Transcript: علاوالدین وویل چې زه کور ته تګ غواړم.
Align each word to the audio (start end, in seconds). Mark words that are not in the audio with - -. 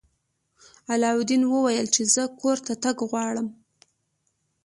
علاوالدین 0.91 1.43
وویل 1.47 1.87
چې 1.95 2.01
زه 2.13 2.23
کور 2.39 2.57
ته 2.65 2.73
تګ 2.83 2.97
غواړم. 3.09 3.47